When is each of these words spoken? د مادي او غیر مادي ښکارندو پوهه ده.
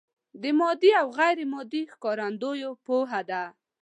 د 0.41 0.43
مادي 0.59 0.91
او 1.01 1.07
غیر 1.17 1.37
مادي 1.53 1.81
ښکارندو 1.93 2.49
پوهه 2.85 3.21
ده. 3.29 3.43